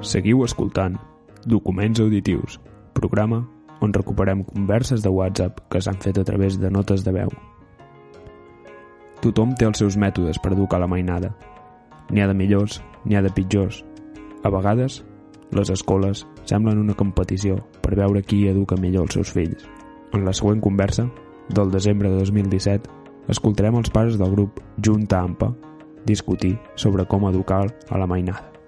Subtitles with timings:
[0.00, 0.94] Seguiu escoltant
[1.44, 2.54] Documents Auditius,
[2.96, 3.42] programa
[3.84, 7.28] on recuperem converses de WhatsApp que s'han fet a través de notes de veu.
[9.20, 11.34] Tothom té els seus mètodes per educar la mainada.
[12.08, 13.82] N'hi ha de millors, n'hi ha de pitjors.
[14.40, 15.02] A vegades,
[15.52, 19.66] les escoles semblen una competició per veure qui educa millor els seus fills.
[20.16, 21.10] En la següent conversa,
[21.52, 22.88] del desembre de 2017,
[23.28, 25.52] escoltarem els pares del grup Junta Ampa
[26.08, 28.59] discutir sobre com educar a la mainada.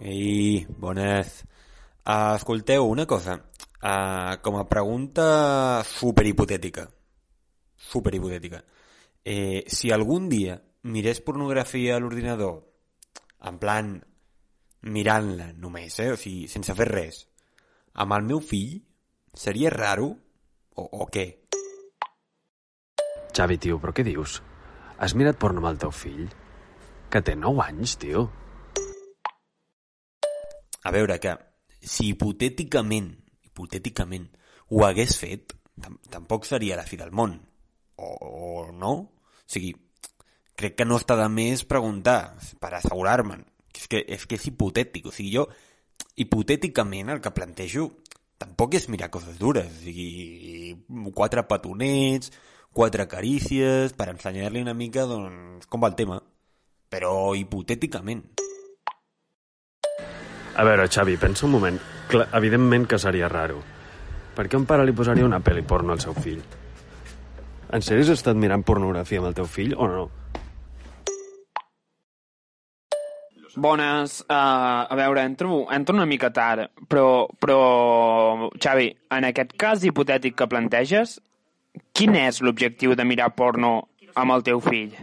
[0.00, 1.44] Ei, bones.
[2.08, 3.36] Uh, escolteu, una cosa.
[3.82, 6.88] Uh, com a pregunta superhipotètica.
[7.76, 8.64] Superhipotètica.
[9.24, 10.56] Eh, si algun dia
[10.88, 12.62] mirés pornografia a l'ordinador,
[13.44, 13.92] en plan,
[14.88, 16.08] mirant-la només, eh?
[16.14, 17.20] o sigui, sense fer res,
[18.00, 18.78] amb el meu fill,
[19.36, 20.14] seria raro?
[20.80, 21.26] O, o què?
[23.36, 24.40] Xavi, tio, però què dius?
[24.96, 26.24] Has mirat porno amb el teu fill?
[27.12, 28.30] Que té 9 anys, tio.
[30.84, 31.36] A veure, que
[31.80, 33.12] si hipotèticament,
[33.48, 34.28] hipotèticament,
[34.70, 37.38] ho hagués fet, tam tampoc seria la fi del món.
[38.00, 38.92] O, o no?
[38.92, 39.72] O sigui,
[40.56, 43.44] crec que no està de més preguntar per assegurar-me'n.
[43.76, 45.08] És que, és que és hipotètic.
[45.08, 45.46] O sigui, jo,
[46.20, 47.88] hipotèticament, el que plantejo
[48.40, 49.68] tampoc és mirar coses dures.
[49.68, 50.76] O sigui,
[51.16, 52.32] quatre petonets,
[52.76, 56.20] quatre carícies, per ensenyar-li una mica, doncs, com va el tema.
[56.90, 58.24] Però hipotèticament.
[60.56, 61.78] A veure, Xavi, pensa un moment.
[62.10, 63.60] Clar, evidentment que seria raro.
[64.34, 66.40] Per què un pare li posaria una pel·li porno al seu fill?
[67.70, 70.08] En sèrio has estat mirant pornografia amb el teu fill o no?
[73.60, 79.84] Bones, uh, a veure, entro, entro una mica tard, però, però, Xavi, en aquest cas
[79.84, 81.18] hipotètic que planteges,
[81.92, 83.72] quin és l'objectiu de mirar porno
[84.14, 84.94] amb el teu fill?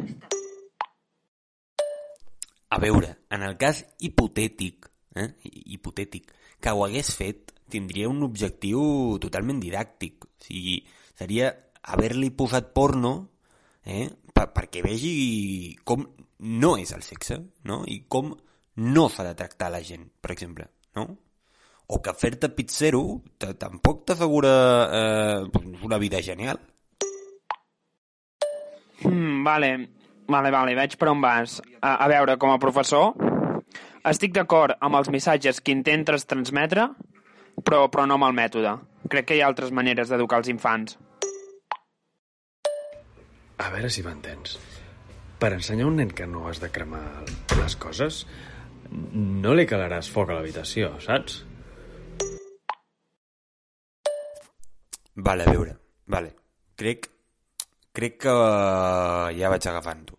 [2.72, 5.30] A veure, en el cas hipotètic, eh,
[5.74, 10.28] hipotètic, que ho hagués fet, tindria un objectiu totalment didàctic.
[10.28, 10.80] O sigui,
[11.18, 11.52] seria
[11.88, 13.14] haver-li posat porno
[13.84, 16.06] eh, per, perquè vegi com
[16.40, 17.84] no és el sexe, no?
[17.88, 18.34] I com
[18.78, 21.08] no s'ha de tractar la gent, per exemple, no?
[21.88, 24.52] O que fer-te pizzero tampoc t'assegura
[24.92, 26.60] eh, una vida genial.
[29.06, 29.72] Mm, vale,
[30.28, 31.62] vale, vale, veig per on vas.
[31.80, 33.16] A, a veure, com a professor,
[34.06, 36.90] estic d'acord amb els missatges que intentes transmetre,
[37.64, 38.78] però, però no amb el mètode.
[39.10, 40.98] Crec que hi ha altres maneres d'educar els infants.
[43.58, 44.58] A veure si m'entens.
[45.42, 47.04] Per ensenyar a un nen que no has de cremar
[47.58, 48.26] les coses,
[48.92, 51.42] no li calaràs foc a l'habitació, saps?
[55.18, 55.74] Vale, a veure,
[56.06, 56.34] vale.
[56.78, 57.10] Crec,
[57.98, 58.34] crec que
[59.38, 60.18] ja vaig agafant-ho.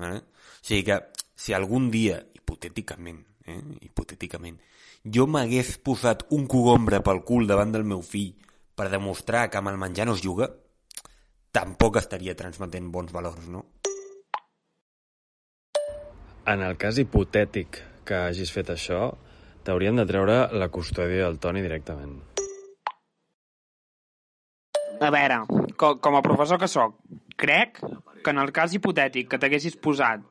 [0.00, 0.22] Vale?
[0.24, 0.96] O sigui que
[1.36, 4.58] si algun dia, hipotèticament, eh, hipotèticament,
[5.04, 8.34] jo m'hagués posat un cogombre pel cul davant del meu fill
[8.74, 10.50] per demostrar que amb el menjar no es juga,
[11.52, 13.66] tampoc estaria transmetent bons valors, no?
[16.46, 19.12] En el cas hipotètic que hagis fet això,
[19.62, 22.18] t'haurien de treure la custòdia del Toni directament.
[25.00, 25.44] A veure,
[25.76, 26.96] com, com a professor que sóc,
[27.36, 27.78] crec
[28.24, 30.24] que en el cas hipotètic que t'haguessis posat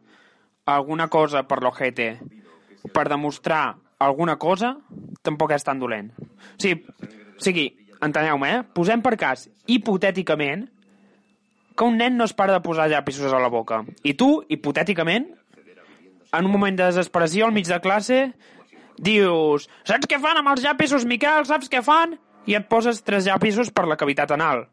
[0.75, 2.09] alguna cosa per l'ojete
[2.94, 4.78] per demostrar alguna cosa,
[5.22, 6.12] tampoc és tan dolent.
[6.16, 7.66] O sigui, o sigui
[8.02, 8.62] enteneu-me, eh?
[8.75, 10.68] Posem per cas, hipotèticament,
[11.75, 13.84] que un nen no es para de posar llapisos a la boca.
[14.03, 15.30] I tu, hipotèticament,
[16.31, 18.24] en un moment de desesperació al mig de classe,
[19.00, 21.47] dius, saps què fan amb els llapisos, Miquel?
[21.47, 22.18] Saps què fan?
[22.47, 24.66] I et poses tres llapisos per la cavitat anal.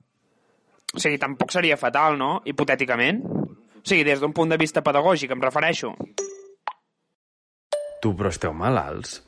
[0.95, 2.41] O sigui, tampoc seria fatal, no?
[2.47, 3.23] Hipotèticament.
[3.87, 5.93] Sigui, des d'un punt de vista pedagògic, em refereixo.
[8.03, 9.21] Tu, però esteu malalts?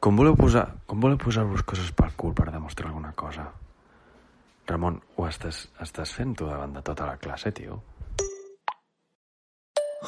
[0.00, 0.66] Com voleu posar...
[0.88, 3.46] Com voleu posar-vos coses pel cul per demostrar alguna cosa?
[4.68, 7.80] Ramon, ho estàs, estàs fent tu davant de tota la classe, tio?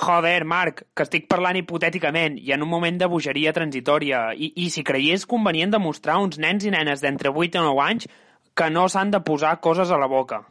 [0.02, 4.30] Joder, Marc, que estic parlant hipotèticament i en un moment de bogeria transitòria.
[4.32, 7.84] I, I si creiés convenient demostrar a uns nens i nenes d'entre 8 i 9
[7.88, 8.08] anys
[8.56, 10.44] que no s'han de posar coses a la boca.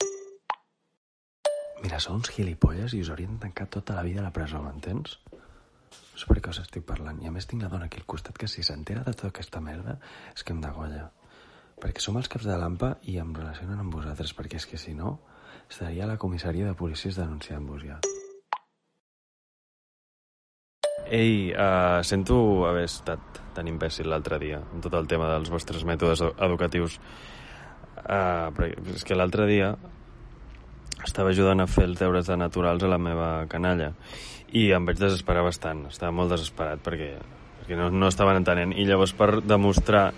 [1.82, 5.16] Mira, sou uns gilipolles i us haurien tancat tota la vida a la presó, m'entens?
[5.32, 7.18] No sé per què us estic parlant.
[7.24, 9.62] I a més tinc la dona aquí al costat que si s'entera de tota aquesta
[9.66, 9.96] merda
[10.36, 11.08] és que em degolla.
[11.82, 14.94] Perquè som els caps de l'AMPA i em relacionen amb vosaltres, perquè és que si
[14.94, 15.16] no,
[15.66, 17.98] estaria a la comissaria de policies denunciant-vos ja.
[21.10, 22.38] Ei, uh, sento
[22.70, 27.00] haver estat tan imbècil l'altre dia amb tot el tema dels vostres mètodes educatius.
[28.02, 29.74] Uh, però és que l'altre dia
[31.06, 33.92] estava ajudant a fer els deures de naturals a la meva canalla
[34.52, 35.86] i em vaig desesperar bastant.
[35.90, 37.14] Estava molt desesperat perquè
[37.62, 38.74] perquè no, no estaven entenent.
[38.76, 40.12] I llavors per demostrar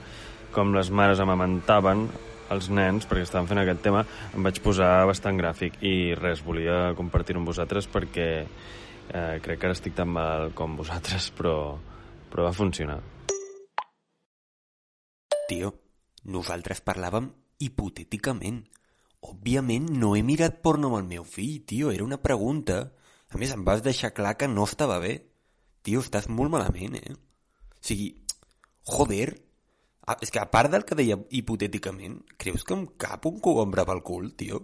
[0.53, 2.07] com les mares amamentaven
[2.53, 4.03] els nens, perquè estaven fent aquest tema,
[4.35, 9.69] em vaig posar bastant gràfic i res, volia compartir-ho amb vosaltres perquè eh, crec que
[9.69, 11.75] ara estic tan mal com vosaltres, però,
[12.29, 12.99] però va funcionar.
[15.49, 15.73] Tio,
[16.29, 17.31] nosaltres parlàvem
[17.63, 18.63] hipotèticament.
[19.23, 22.79] Òbviament no he mirat porno amb el meu fill, tio, era una pregunta.
[23.31, 25.15] A més, em vas deixar clar que no estava bé.
[25.83, 27.15] Tio, estàs molt malament, eh?
[27.15, 28.09] O sigui,
[28.87, 29.33] joder,
[30.07, 33.87] ah, és que a part del que deia hipotèticament, creus que em cap un cogombre
[33.87, 34.61] pel cul, tio?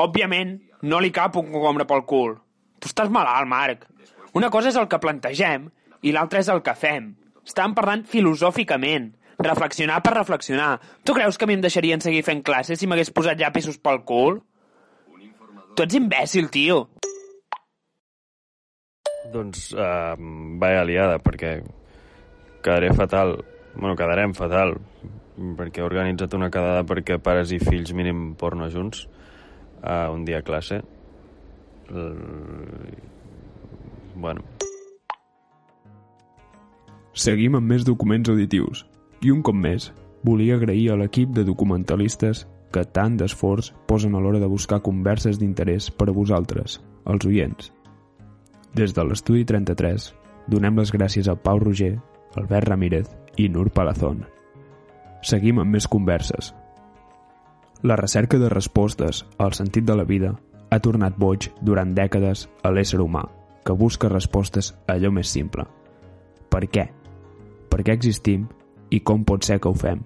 [0.00, 2.36] Òbviament, no li cap un cogombre pel cul.
[2.80, 3.88] Tu estàs malalt, Marc.
[4.34, 5.68] Una cosa és el que plantegem
[6.02, 7.12] i l'altra és el que fem.
[7.44, 9.12] Estàvem parlant filosòficament.
[9.38, 10.80] Reflexionar per reflexionar.
[11.04, 14.02] Tu creus que a mi em deixarien seguir fent classes si m'hagués posat llapisos pel
[14.06, 14.40] cul?
[15.74, 16.84] Tu ets imbècil, tio.
[19.34, 20.14] Doncs uh,
[20.62, 21.56] vaya liada, perquè
[22.62, 23.40] quedaré fatal.
[23.74, 24.76] Bueno, quedarem fatal,
[25.58, 29.08] perquè he organitzat una quedada perquè pares i fills mínim porno junts
[29.82, 30.78] uh, un dia a classe.
[31.90, 32.94] Uh,
[34.14, 34.44] bueno,
[37.14, 38.80] Seguim amb més documents auditius.
[39.24, 39.86] I un cop més,
[40.20, 42.42] volia agrair a l'equip de documentalistes
[42.74, 47.70] que tant d'esforç posen a l'hora de buscar converses d'interès per a vosaltres, els oients.
[48.76, 50.10] Des de l'Estudi 33,
[50.52, 51.94] donem les gràcies a Pau Roger,
[52.36, 53.08] Albert Ramírez
[53.40, 54.26] i Nur Palazón.
[55.24, 56.50] Seguim amb més converses.
[57.80, 60.34] La recerca de respostes al sentit de la vida
[60.68, 63.24] ha tornat boig durant dècades a l'ésser humà,
[63.64, 65.64] que busca respostes a allò més simple.
[66.52, 66.84] Per què?
[67.70, 68.44] Per què existim
[68.94, 70.04] i com pot ser que ho fem?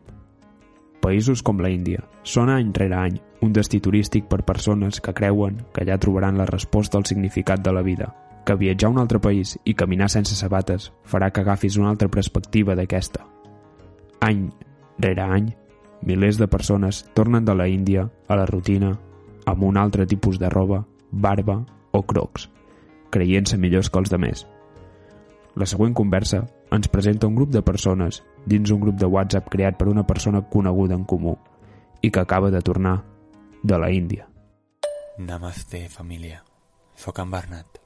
[1.04, 5.60] Països com la Índia són any rere any un destí turístic per persones que creuen
[5.74, 8.08] que allà trobaran la resposta al significat de la vida,
[8.44, 12.08] que viatjar a un altre país i caminar sense sabates farà que agafis una altra
[12.08, 13.26] perspectiva d'aquesta.
[14.24, 14.48] Any
[14.98, 15.52] rere any,
[16.02, 18.96] milers de persones tornen de la Índia a la rutina
[19.46, 21.60] amb un altre tipus de roba, barba
[21.92, 22.48] o crocs,
[23.10, 24.46] creient-se millors que els demés.
[25.54, 29.76] La següent conversa ens presenta un grup de persones dins un grup de WhatsApp creat
[29.78, 31.36] per una persona coneguda en comú
[32.02, 33.04] i que acaba de tornar
[33.62, 34.28] de la Índia.
[35.18, 36.44] Namaste, família.
[36.94, 37.80] Sóc en Bernat.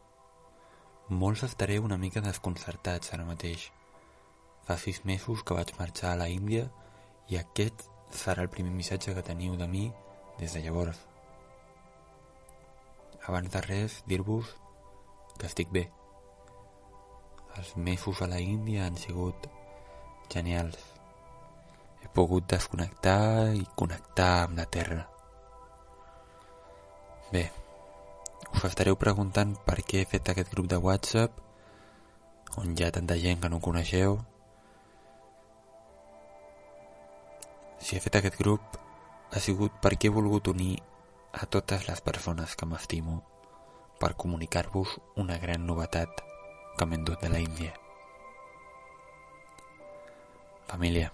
[1.09, 3.71] Molts estareu una mica desconcertats ara mateix.
[4.65, 6.69] Fa sis mesos que vaig marxar a la Índia
[7.29, 9.89] i aquest serà el primer missatge que teniu de mi
[10.39, 11.01] des de llavors.
[13.27, 14.49] Abans de res, dir-vos
[15.39, 15.89] que estic bé.
[17.57, 19.49] Els mesos a la Índia han sigut
[20.31, 20.79] genials.
[22.03, 25.07] He pogut desconnectar i connectar amb la Terra.
[27.33, 27.47] Bé,
[28.53, 31.39] us estareu preguntant per què he fet aquest grup de WhatsApp
[32.61, 34.19] on hi ha tanta gent que no coneixeu.
[37.81, 38.77] Si he fet aquest grup
[39.33, 40.75] ha sigut perquè he volgut unir
[41.33, 43.23] a totes les persones que m'estimo
[44.03, 46.21] per comunicar-vos una gran novetat
[46.77, 47.73] que m'he endut de la Índia.
[50.67, 51.13] Família,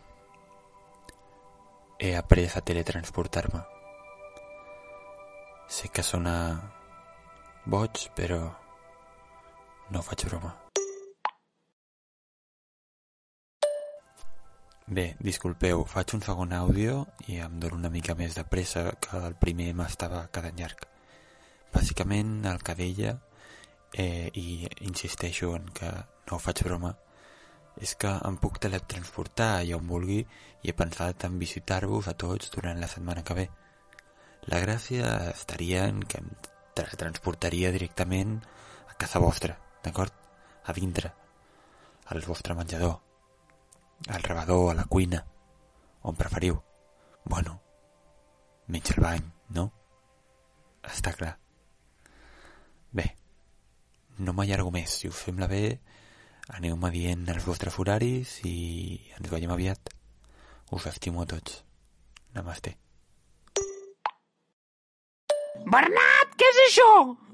[1.99, 3.61] he après a teletransportar-me.
[5.69, 6.35] Sé que sona
[7.67, 8.40] boig, però
[9.90, 10.55] no faig broma.
[14.88, 19.19] Bé, disculpeu, faig un segon àudio i em dono una mica més de pressa que
[19.26, 20.87] el primer m'estava quedant llarg.
[21.75, 23.19] Bàsicament el que deia,
[23.93, 25.90] eh, i insisteixo en que
[26.31, 26.95] no faig broma,
[27.78, 32.50] és que em puc teletransportar allà on vulgui i he pensat en visitar-vos a tots
[32.54, 33.47] durant la setmana que ve.
[34.50, 36.30] La gràcia estaria en que em
[36.75, 38.38] transportaria directament
[38.88, 40.14] a casa vostra, d'acord?
[40.68, 41.12] A dintre,
[42.12, 42.99] al vostre menjador,
[44.08, 45.23] al rebedor, a la cuina,
[46.02, 46.58] on preferiu.
[47.25, 47.58] Bueno,
[48.68, 49.25] menys al bany,
[49.56, 49.68] no?
[50.88, 51.35] Està clar.
[52.92, 53.06] Bé,
[54.25, 54.94] no m'allargo més.
[55.00, 55.78] Si us sembla bé,
[56.57, 58.57] aneu-me dient els vostres horaris i
[59.19, 59.93] ens veiem aviat.
[60.73, 61.62] Us estimo a tots.
[62.37, 62.75] Namaste.
[65.69, 66.90] Bernat, què és això?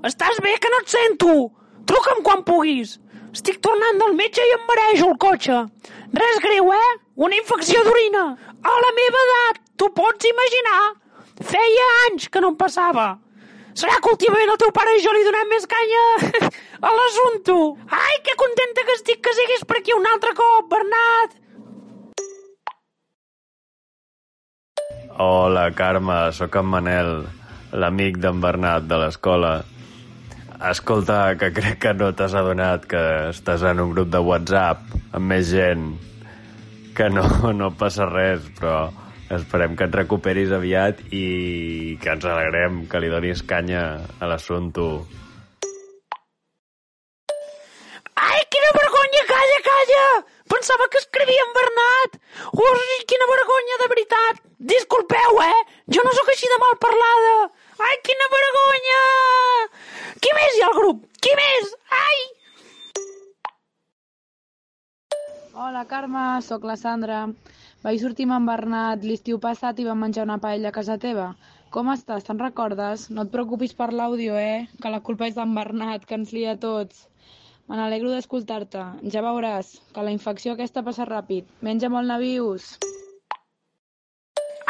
[0.08, 1.34] Estàs bé, que no et sento?
[1.86, 2.98] Truca'm quan puguis.
[3.34, 5.58] Estic tornant del metge i em marejo el cotxe.
[6.14, 6.92] Res greu, eh?
[7.26, 8.24] Una infecció d'orina.
[8.62, 10.80] A la meva edat, t'ho pots imaginar?
[11.50, 13.08] Feia anys que no em passava.
[13.74, 16.02] Serà que últimament el teu pare i jo li donem més canya
[16.86, 17.56] a l'assumpte.
[17.90, 21.34] Ai, que contenta que estic que siguis per aquí un altre cop, Bernat.
[25.24, 27.12] Hola, Carme, sóc en Manel,
[27.74, 29.54] l'amic d'en Bernat de l'escola.
[30.70, 33.02] Escolta, que crec que no t'has adonat que
[33.32, 35.96] estàs en un grup de WhatsApp amb més gent
[36.94, 37.26] que no,
[37.58, 38.84] no passa res, però
[39.32, 43.84] esperem que et recuperis aviat i que ens alegrem que li donis canya
[44.20, 44.84] a l'assumpte.
[48.14, 49.22] Ai, quina vergonya!
[49.30, 50.04] Calla, calla!
[50.54, 52.18] Pensava que escrivia en Bernat!
[52.52, 54.44] Ui, quina vergonya, de veritat!
[54.74, 55.60] Disculpeu, eh?
[55.96, 57.34] Jo no sóc així de mal parlada!
[57.88, 59.02] Ai, quina vergonya!
[60.20, 61.02] Qui més hi ha al grup?
[61.20, 61.74] Qui més?
[61.98, 62.22] Ai!
[65.54, 67.26] Hola, Carme, sóc la Sandra.
[67.84, 71.26] Vaig sortir amb en Bernat l'estiu passat i vam menjar una paella a casa teva.
[71.74, 72.22] Com estàs?
[72.24, 73.02] Te'n recordes?
[73.12, 74.62] No et preocupis per l'àudio, eh?
[74.80, 77.02] Que la culpa és d'en Bernat, que ens lia a tots.
[77.68, 78.86] Me n'alegro d'escoltar-te.
[79.12, 81.50] Ja veuràs que la infecció aquesta passa ràpid.
[81.68, 82.70] Menja molt navius.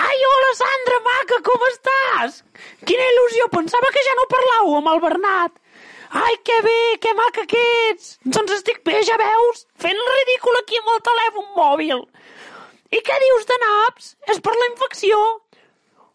[0.08, 2.40] Ai, hola, Sandra, maca, com estàs?
[2.82, 5.62] Quina il·lusió, pensava que ja no parlàveu amb el Bernat.
[6.24, 8.16] Ai, que bé, que maca que ets.
[8.26, 9.68] Doncs estic bé, ja veus?
[9.86, 12.04] Fent el ridícul aquí amb el telèfon mòbil.
[12.94, 14.10] I què dius de naps?
[14.30, 15.18] És per la infecció?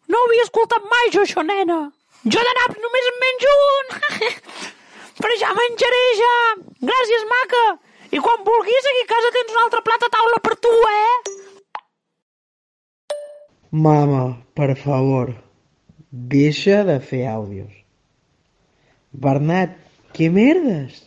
[0.10, 1.80] No ho havia escoltat mai, jo, això, nena.
[2.24, 3.92] Jo de naps només en menjo un.
[5.24, 6.36] Però ja menjaré, ja.
[6.92, 7.64] Gràcies, maca.
[8.16, 11.18] I quan vulguis, aquí a casa tens un altre plat a taula per tu, eh?
[13.88, 14.24] Mama,
[14.58, 15.34] per favor,
[16.10, 17.76] deixa de fer àudios.
[19.12, 19.76] Bernat,
[20.16, 21.04] què merdes?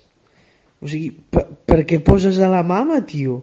[0.82, 3.40] O sigui, per, per què poses a la mama, tio?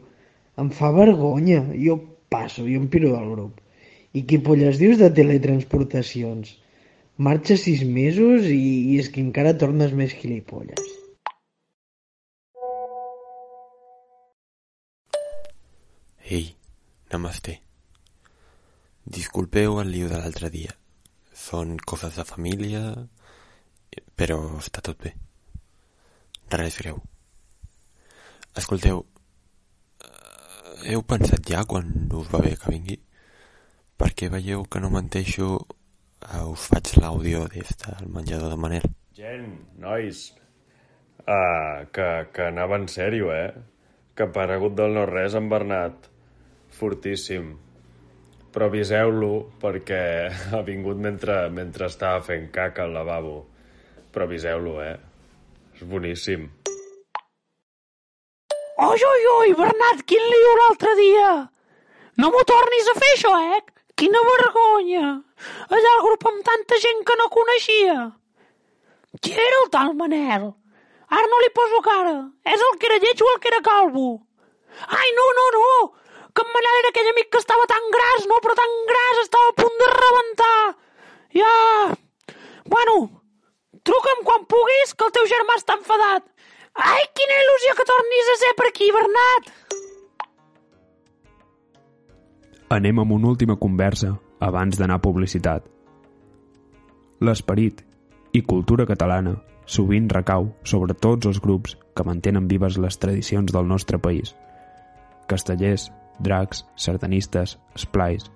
[0.59, 1.65] Em fa vergonya.
[1.73, 1.97] Jo
[2.29, 3.59] passo, jo em piro del grup.
[4.13, 6.55] I què polles dius de teletransportacions?
[7.27, 10.95] Marxa sis mesos i, i és que encara tornes més gilipolles.
[16.29, 16.55] Ei,
[17.11, 17.57] namaste.
[19.09, 20.75] Disculpeu el lío de l'altre dia.
[21.33, 22.83] Són coses de família,
[24.19, 25.15] però està tot bé.
[26.53, 27.01] Res greu.
[28.61, 29.01] Escolteu,
[30.85, 32.97] heu pensat ja quan us va bé que vingui?
[33.99, 35.57] Perquè veieu que no menteixo,
[36.23, 38.85] eh, us faig l'àudio des del menjador de Manel.
[39.15, 40.21] Gent, nois,
[41.25, 43.51] uh, que, que anava en sèrio, eh?
[44.15, 46.07] Que ha aparegut del no-res en Bernat.
[46.79, 47.51] Fortíssim.
[48.53, 50.03] Però aviseu-lo perquè
[50.55, 53.35] ha vingut mentre, mentre estava fent caca al lavabo.
[54.13, 54.95] Però aviseu-lo, eh?
[55.75, 56.47] És boníssim.
[58.79, 61.31] Oi, oi, oi, Bernat, quin lío l'altre dia!
[62.15, 63.57] No m'ho tornis a fer, això, eh?
[63.99, 65.09] Quina vergonya!
[65.75, 67.97] Allà al grup amb tanta gent que no coneixia.
[69.19, 70.47] Qui era el tal Manel?
[71.11, 72.15] Ara no li poso cara.
[72.47, 74.07] És el que era lleig o el que era calvo?
[74.87, 75.67] Ai, no, no, no!
[76.31, 79.51] Que en Manel era aquell amic que estava tan gras, no, però tan gras, estava
[79.51, 80.59] a punt de rebentar.
[81.35, 81.53] Ja...
[82.71, 82.95] Bueno,
[83.83, 86.31] truca'm quan puguis, que el teu germà està enfadat.
[86.79, 89.49] Ai, quina il·lusió que tornis a ser per aquí, Bernat!
[92.71, 95.65] Anem amb una última conversa abans d'anar a publicitat.
[97.19, 97.83] L'esperit
[98.31, 99.35] i cultura catalana
[99.69, 104.35] sovint recau sobre tots els grups que mantenen vives les tradicions del nostre país.
[105.27, 108.29] Castellers, dracs, sardanistes, esplais...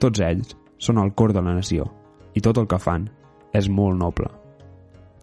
[0.00, 1.84] Tots ells són el cor de la nació
[2.32, 3.10] i tot el que fan
[3.52, 4.30] és molt noble.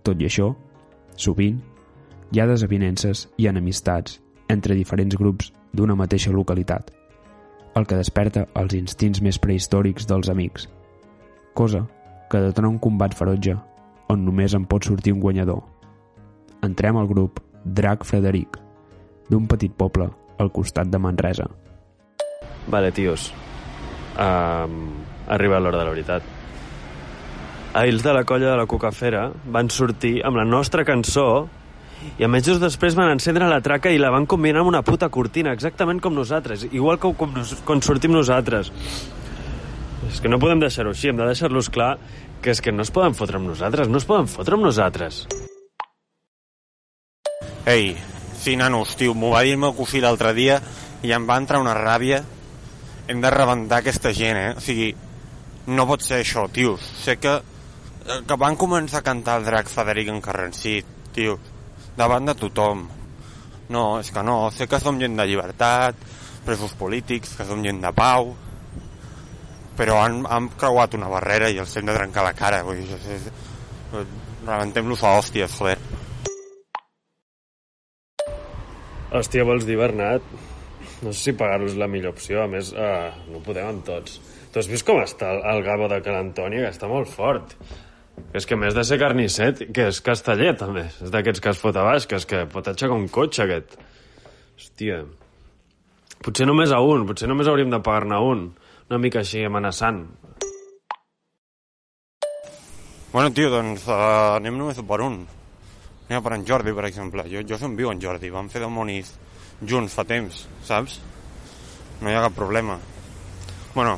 [0.05, 0.51] Tot i això,
[1.17, 1.57] sovint,
[2.31, 4.19] hi ha desavinences i enemistats
[4.51, 6.91] entre diferents grups d'una mateixa localitat,
[7.75, 10.67] el que desperta els instints més prehistòrics dels amics,
[11.53, 11.85] cosa
[12.31, 13.55] que detona un combat ferotge
[14.11, 15.61] on només en pot sortir un guanyador.
[16.63, 18.57] Entrem al grup Drac Frederic,
[19.29, 21.47] d'un petit poble al costat de Manresa.
[22.67, 23.31] Vale, tios.
[24.17, 26.33] Um, ha arribat l'hora de la veritat.
[27.77, 31.47] Ells de la colla de la Cucafera van sortir amb la nostra cançó
[32.17, 35.09] i a mesos després van encendre la traca i la van combinar amb una puta
[35.13, 38.71] cortina, exactament com nosaltres, igual que com nos, quan sortim nosaltres.
[40.07, 41.95] És que no podem deixar-ho així, hem de deixar-los clar
[42.41, 45.25] que és que no es poden fotre amb nosaltres, no es poden fotre amb nosaltres.
[47.67, 47.97] Ei,
[48.39, 50.61] sí, nanos, tio, m'ho va dir el meu cosí l'altre dia
[51.03, 52.21] i em va entrar una ràbia.
[53.07, 54.53] Hem de rebentar aquesta gent, eh?
[54.55, 54.93] O sigui,
[55.67, 56.85] no pot ser això, tios.
[57.03, 61.37] Sé que, eh, que van començar a cantar el drac Federic en Carrencit, tio,
[61.97, 62.85] davant de tothom.
[63.73, 65.97] No, és que no, sé que som gent de llibertat,
[66.45, 68.31] presos polítics, que som gent de pau,
[69.77, 72.95] però han, han creuat una barrera i els hem de trencar la cara, vull dir,
[72.95, 74.11] és, és,
[74.47, 75.77] rebentem-los a hòsties, joder.
[79.17, 80.23] Hòstia, vols dir, Bernat?
[81.03, 84.17] No sé si pagar-los la millor opció, a més, uh, no podem amb tots.
[84.51, 87.53] Tu has vist com està el, el Gabo de Cal Antònia, que està molt fort.
[88.37, 90.87] És que més de ser carnisset, que és casteller, també.
[91.03, 93.77] És d'aquests que es fot a baix, que és que pot aixecar un cotxe, aquest.
[94.57, 95.03] Hòstia.
[96.25, 98.47] Potser només a un, potser només hauríem de pagar-ne un.
[98.89, 100.03] Una mica així amenaçant.
[103.11, 105.21] Bueno, tio, doncs uh, anem només per un.
[106.07, 107.25] Anem per en Jordi, per exemple.
[107.31, 108.31] Jo, jo som viu en Jordi.
[108.33, 109.13] Vam fer de monis
[109.65, 110.99] junts fa temps, saps?
[112.01, 112.77] No hi ha cap problema.
[113.73, 113.97] Bueno,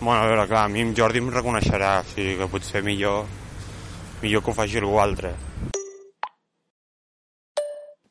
[0.00, 3.26] bueno, a veure, clar, a mi en Jordi em reconeixerà, o sigui que potser millor,
[4.22, 5.34] millor que ho faci algú altre.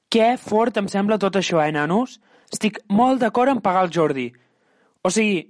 [0.10, 2.20] Que fort em sembla tot això, eh, nanos?
[2.54, 4.30] Estic molt d'acord en pagar el Jordi.
[5.04, 5.42] O sigui,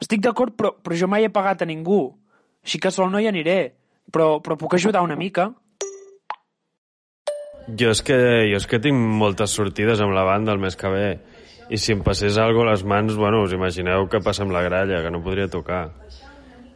[0.00, 2.14] estic d'acord, però, però jo mai he pagat a ningú.
[2.64, 3.74] Així que sol no hi aniré.
[4.12, 5.50] Però, però puc ajudar una mica.
[7.68, 8.16] Jo és, que,
[8.48, 11.08] jo és que tinc moltes sortides amb la banda el mes que ve.
[11.68, 14.62] I si em passés alguna a les mans, bueno, us imagineu que passa amb la
[14.64, 15.90] gralla, que no podria tocar.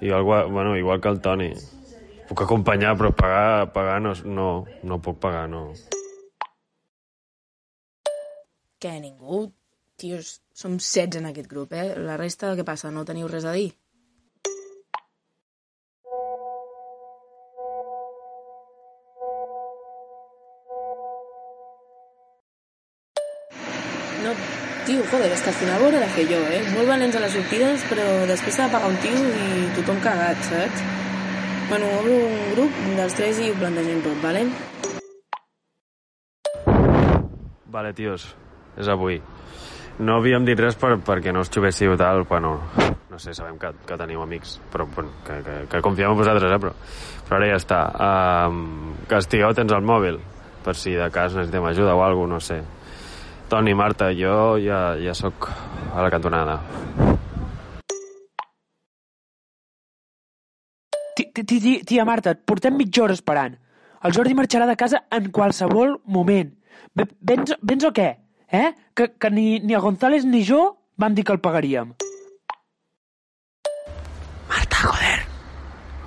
[0.02, 1.48] Igual, bueno, igual que el Toni.
[2.28, 4.48] Puc acompanyar, però pagar, pagar no, no,
[4.82, 5.70] no puc pagar, no.
[8.82, 9.46] Que ningú?
[9.96, 11.94] Tios, som 16 en aquest grup, eh?
[11.96, 12.90] La resta, què passa?
[12.92, 13.70] No teniu res a dir?
[25.50, 26.60] És que hauré de fer jo, eh?
[26.70, 30.38] Molt valents a les sortides, però després s'ha de pagar un tio i tothom cagat,
[30.46, 30.82] saps?
[31.68, 34.44] Bueno, obro un grup dels tres i ho plantegem tot, vale?
[37.74, 38.28] Vale, tios,
[38.78, 39.18] és avui.
[39.98, 42.52] No havíem dit res per, perquè no us xuvéssiu tal, bueno,
[43.10, 46.54] no sé, sabem que, que teniu amics, però bueno, que, que, que confiem en vosaltres,
[46.54, 46.76] eh, però,
[47.26, 47.80] però ara ja està.
[48.06, 50.20] Um, que estigueu tens el mòbil,
[50.62, 52.60] per si de cas necessitem ajuda o alguna no sé.
[53.52, 55.50] Toni, Marta, jo ja, ja sóc
[55.92, 56.54] a la cantonada.
[61.14, 63.58] Ti- ti- ti- ti- Tia Marta, et portem mitja hora esperant.
[64.02, 66.54] El Jordi marxarà de casa en qualsevol moment.
[66.94, 68.08] Ve- Vens, vens o què?
[68.48, 68.72] Eh?
[68.96, 70.62] Que, que ni, ni a González ni jo
[70.96, 71.92] vam dir que el pagaríem.
[74.48, 75.20] Marta, joder,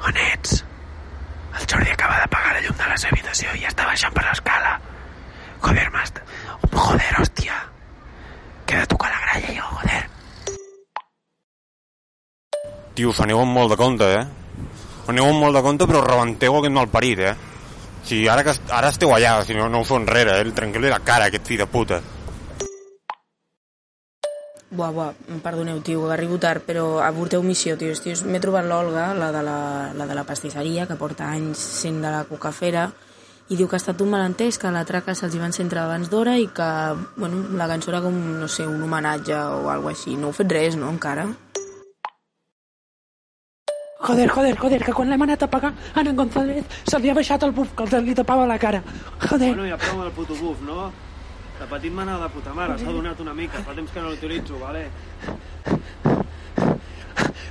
[0.10, 0.64] on ets?
[1.60, 4.14] El Jordi acaba de pagar la llum de la seva habitació i ja està baixant
[4.18, 4.80] per l'escala.
[5.66, 6.22] Joder, Marta.
[6.72, 7.56] Joder, hòstia.
[8.66, 10.04] Que de tocar la gralla jo, joder.
[12.96, 14.26] Tio, us aneu amb molt de compte, eh?
[15.12, 17.34] Aneu amb molt de compte, però rebenteu aquest malparit, eh?
[18.06, 20.52] Sigui, ara, que, est- ara esteu allà, si no, no us enrere, eh?
[20.56, 22.02] Trenqueu-li la cara, aquest fill de puta.
[24.76, 25.12] Buah, buah,
[25.44, 27.94] perdoneu, tio, arribo tard, però avorteu missió, tio.
[28.02, 29.58] Tios, M'he trobat l'Olga, la, de la,
[29.96, 32.90] la de la pastisseria, que porta anys sent de la cocafera,
[33.50, 36.10] i diu que ha estat un malentès, que la traca se'ls hi va encendre abans
[36.10, 36.70] d'hora i que,
[37.16, 40.16] bueno, la cançó era com, no sé, un homenatge o alguna així.
[40.18, 41.28] No heu fet res, no, encara?
[44.06, 47.16] Joder, joder, joder, que quan l'hem anat a pagar, a en González se li ha
[47.18, 48.84] baixat el buf que els li tapava la cara.
[49.30, 49.54] Joder.
[49.54, 50.92] Bueno, ja prou del puto buf, no?
[51.60, 54.60] De petit m'anava de puta mare, s'ha donat una mica, fa temps que no l'utilitzo,
[54.60, 54.90] vale?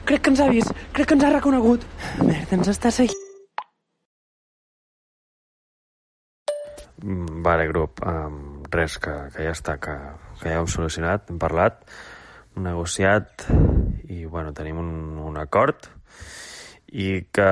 [0.04, 1.86] Crec que ens ha vist, crec que ens ha reconegut.
[2.20, 3.23] Merda, ens està seguint.
[7.44, 9.92] Vale, grup, um, res, que, que ja està, que,
[10.40, 11.82] que ja hem solucionat, hem parlat,
[12.54, 13.44] hem negociat
[14.08, 14.94] i, bueno, tenim un,
[15.28, 15.90] un acord
[16.94, 17.50] i que,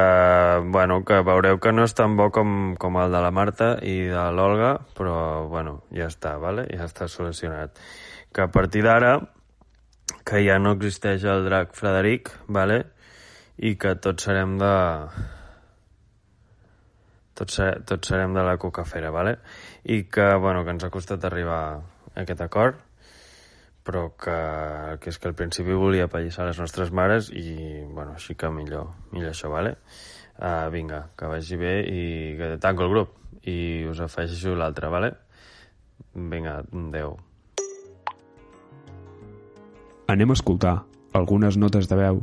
[0.72, 3.98] bueno, que veureu que no és tan bo com, com el de la Marta i
[4.09, 5.16] de l'Olga, però,
[5.52, 6.64] bueno, ja està, vale?
[6.70, 7.76] ja està solucionat.
[8.33, 9.16] Que a partir d'ara,
[10.24, 12.85] que ja no existeix el drac Frederic, vale?
[13.59, 14.74] i que tots serem de,
[17.38, 19.38] tots, tots serem de la cocafera, vale?
[19.85, 22.81] I que, bueno, que ens ha costat arribar a aquest acord,
[23.83, 24.37] però que,
[25.03, 28.92] que és que al principi volia pallissar les nostres mares i, bueno, així que millor,
[29.11, 29.77] millor això, vale?
[30.38, 32.05] Uh, vinga, que vagi bé i
[32.38, 35.12] que tanco el grup i us afegeixo l'altre, vale?
[36.14, 37.16] Vinga, adeu.
[40.12, 40.77] Anem a escoltar
[41.16, 42.23] algunes notes de veu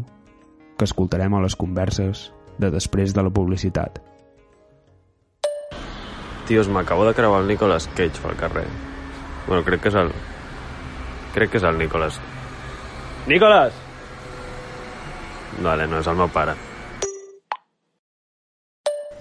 [0.78, 4.00] que escoltarem a les converses de després de la publicitat.
[6.50, 8.66] Tios, m'acabo de creuar el Nicolas Cage pel carrer.
[9.46, 10.08] Bueno, crec que és el...
[11.36, 12.18] Crec que és el Nicolas.
[13.30, 13.78] Nicolas!
[15.62, 16.58] Vale, no és el meu pare.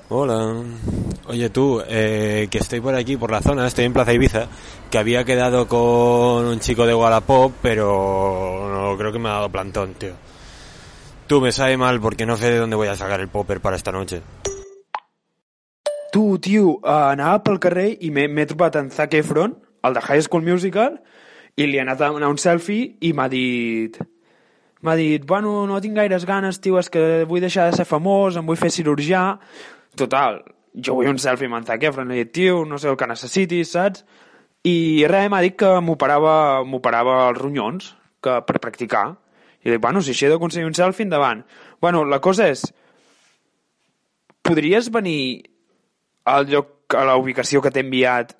[0.08, 0.40] Hola.
[1.28, 4.46] Oye tú, eh, que estoy por aquí, por la zona, estoy en Plaza Ibiza,
[4.90, 9.50] que había quedado con un chico de Wallapop, pero no creo que me ha dado
[9.50, 10.14] plantón, tío.
[11.26, 13.76] Tú, me sabe mal porque no sé de dónde voy a sacar el popper para
[13.76, 14.22] esta noche.
[16.12, 20.24] Tu, tio, uh, anava pel carrer i m'he trobat en Zac Efron, el de High
[20.24, 20.96] School Musical,
[21.58, 23.98] i li he anat a donar un selfie i m'ha dit...
[24.80, 28.38] m'ha dit, bueno, no tinc gaires ganes, tio, és que vull deixar de ser famós,
[28.38, 29.24] em vull fer cirurgià.
[29.98, 30.40] Total,
[30.72, 33.10] jo vull un selfie amb en Zac Efron, he dit, tio, no sé el que
[33.10, 34.06] necessitis, saps?
[34.64, 37.92] I res, m'ha dit que m'operava els ronyons
[38.22, 39.06] que per practicar.
[39.66, 41.44] I dic, bueno, si així he d'aconseguir un selfie, endavant.
[41.82, 42.64] Bueno, la cosa és,
[44.46, 45.47] podries venir
[46.28, 48.34] al lloc, a la ubicació que t'he enviat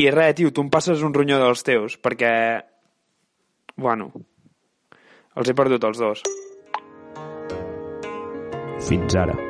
[0.00, 2.32] i res, tio, tu em passes un ronyó dels teus, perquè,
[3.76, 4.10] bueno,
[5.34, 6.26] els he perdut els dos.
[8.86, 9.49] Fins ara.